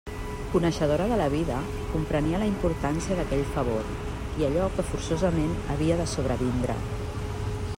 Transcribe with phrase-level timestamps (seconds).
[0.51, 1.57] Coneixedora de la vida,
[1.89, 3.91] comprenia la importància d'aquell favor
[4.41, 6.79] i allò que forçosament havia de sobrevindre.